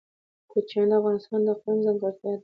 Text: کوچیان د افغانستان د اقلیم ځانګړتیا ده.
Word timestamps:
کوچیان 0.51 0.87
د 0.91 0.91
افغانستان 0.99 1.39
د 1.45 1.47
اقلیم 1.53 1.79
ځانګړتیا 1.85 2.29
ده. 2.37 2.39